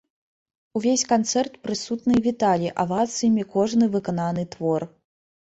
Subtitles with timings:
[0.77, 4.81] Увесь канцэрт прысутныя віталі авацыямі кожны выкананы твор.